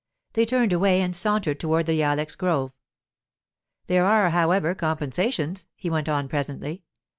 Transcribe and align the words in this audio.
They 0.33 0.47
turned 0.47 0.73
away 0.73 0.99
and 0.99 1.15
sauntered 1.15 1.59
toward 1.59 1.85
the 1.85 2.01
ilex 2.01 2.33
grove. 2.35 2.71
'There 3.85 4.03
are, 4.03 4.31
however, 4.31 4.73
compensations,' 4.73 5.67
he 5.75 5.91
went 5.91 6.09
on 6.09 6.27
presently. 6.27 6.81